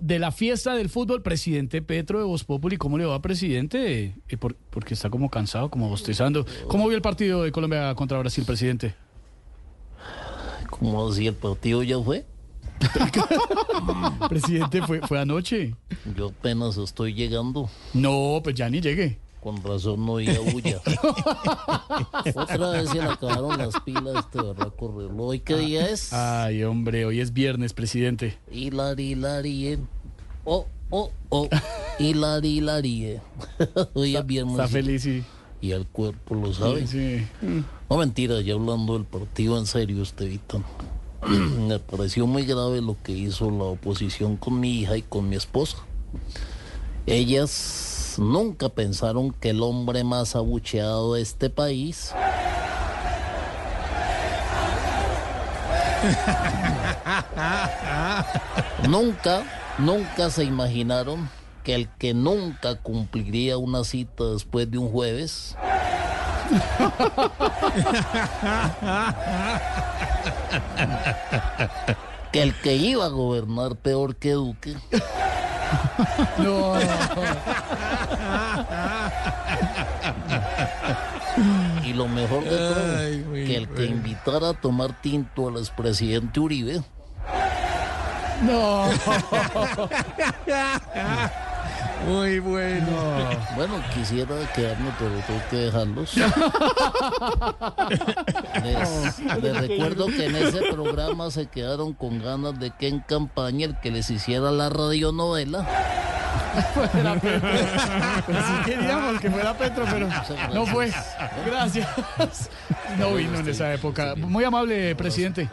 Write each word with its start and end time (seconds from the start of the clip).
de 0.00 0.18
la 0.18 0.32
fiesta 0.32 0.74
del 0.74 0.88
fútbol, 0.88 1.22
presidente 1.22 1.80
Petro 1.82 2.18
de 2.18 2.24
Voz 2.24 2.44
Populi. 2.44 2.76
¿Cómo 2.76 2.98
le 2.98 3.04
va, 3.04 3.20
presidente? 3.22 4.14
Eh, 4.28 4.36
por- 4.36 4.56
porque 4.70 4.94
está 4.94 5.08
como 5.10 5.30
cansado, 5.30 5.70
como 5.70 5.88
bostezando. 5.88 6.44
¿Cómo 6.68 6.86
vio 6.88 6.96
el 6.96 7.02
partido 7.02 7.42
de 7.44 7.52
Colombia 7.52 7.94
contra 7.94 8.18
Brasil, 8.18 8.44
presidente? 8.44 8.94
¿Cómo 10.70 11.08
así 11.08 11.26
el 11.26 11.34
partido 11.34 11.82
ya 11.82 11.98
fue? 12.00 12.26
Presidente, 14.28 14.82
fue, 14.82 15.00
fue 15.00 15.18
anoche. 15.18 15.74
Yo 16.16 16.28
apenas 16.28 16.76
estoy 16.76 17.14
llegando. 17.14 17.70
No, 17.94 18.40
pues 18.42 18.54
ya 18.54 18.68
ni 18.68 18.80
llegué. 18.80 19.18
Con 19.42 19.62
razón 19.62 20.04
no 20.04 20.14
oía 20.14 20.38
bulla. 20.40 20.80
Otra 22.34 22.70
vez 22.70 22.90
se 22.90 22.96
le 22.96 23.04
acabaron 23.04 23.58
las 23.58 23.80
pilas 23.82 24.24
este 24.24 24.42
berraco 24.42 24.94
reloj. 24.96 25.28
¿Hoy 25.28 25.40
qué 25.40 25.56
día 25.56 25.88
es? 25.88 26.12
Ay, 26.12 26.64
hombre, 26.64 27.04
hoy 27.04 27.20
es 27.20 27.32
viernes, 27.32 27.72
presidente. 27.72 28.38
Hilari, 28.50 29.12
hilari, 29.12 29.68
eh. 29.68 29.78
Oh, 30.44 30.66
oh, 30.90 31.10
oh. 31.28 31.48
Hilari, 31.98 32.58
hilari, 32.58 33.04
eh. 33.04 33.20
Hoy 33.94 34.16
es 34.16 34.26
viernes. 34.26 34.54
Está 34.54 34.68
feliz 34.68 35.06
y... 35.06 35.24
Y 35.60 35.72
el 35.72 35.86
cuerpo 35.86 36.34
lo 36.34 36.52
sabe. 36.52 36.86
Sí. 36.86 37.26
No 37.88 37.96
mentira, 37.96 38.40
ya 38.40 38.54
hablando 38.54 38.92
del 38.92 39.04
partido 39.04 39.58
en 39.58 39.66
serio, 39.66 40.02
Estevita. 40.02 40.58
Me 41.28 41.78
pareció 41.78 42.26
muy 42.26 42.44
grave 42.44 42.80
lo 42.80 42.96
que 43.02 43.12
hizo 43.12 43.50
la 43.50 43.64
oposición 43.64 44.36
con 44.36 44.60
mi 44.60 44.80
hija 44.80 44.96
y 44.96 45.02
con 45.02 45.28
mi 45.28 45.36
esposa. 45.36 45.78
Ellas 47.06 47.85
nunca 48.18 48.68
pensaron 48.68 49.32
que 49.32 49.50
el 49.50 49.62
hombre 49.62 50.04
más 50.04 50.36
abucheado 50.36 51.14
de 51.14 51.22
este 51.22 51.50
país 51.50 52.14
nunca, 58.88 59.42
nunca 59.78 60.30
se 60.30 60.44
imaginaron 60.44 61.28
que 61.64 61.74
el 61.74 61.88
que 61.98 62.14
nunca 62.14 62.76
cumpliría 62.76 63.58
una 63.58 63.82
cita 63.84 64.24
después 64.24 64.70
de 64.70 64.78
un 64.78 64.90
jueves 64.90 65.54
que 72.32 72.42
el 72.42 72.54
que 72.60 72.76
iba 72.76 73.06
a 73.06 73.08
gobernar 73.08 73.74
peor 73.76 74.14
que 74.14 74.32
Duque 74.32 74.76
No, 76.38 76.74
y 81.84 81.92
lo 81.92 82.08
mejor 82.08 82.44
de 82.44 82.50
todo 82.50 82.98
Ay, 82.98 83.44
que 83.46 83.56
el 83.56 83.68
que 83.68 83.84
invitara 83.84 84.50
a 84.50 84.54
tomar 84.54 85.00
tinto 85.00 85.48
al 85.48 85.58
expresidente 85.58 86.40
Uribe. 86.40 86.82
No. 88.42 88.90
Muy 92.06 92.38
bueno. 92.38 92.86
bueno 93.56 93.74
quisiera 93.94 94.34
quedarme 94.54 94.90
pero 94.98 95.10
tengo 95.26 95.40
que 95.50 95.56
dejarlos 95.56 96.14
les, 98.62 99.18
les 99.42 99.56
recuerdo 99.56 100.06
que 100.06 100.26
en 100.26 100.36
ese 100.36 100.60
programa 100.72 101.30
se 101.30 101.46
quedaron 101.46 101.94
con 101.94 102.22
ganas 102.22 102.58
de 102.58 102.70
que 102.70 102.88
en 102.88 103.00
campaña 103.00 103.66
el 103.66 103.78
que 103.80 103.90
les 103.90 104.10
hiciera 104.10 104.50
la 104.50 104.68
radionovela. 104.68 105.66
Pues 108.26 108.38
sí 108.38 108.52
queríamos 108.64 109.20
que 109.20 109.30
fuera 109.30 109.56
Petro, 109.56 109.84
pero 109.90 110.08
no 110.52 110.66
fue. 110.66 110.90
Gracias. 111.46 111.88
No 112.98 113.14
vino 113.14 113.38
en 113.38 113.48
esa 113.48 113.72
época. 113.74 114.14
Muy 114.16 114.44
amable, 114.44 114.94
presidente. 114.96 115.48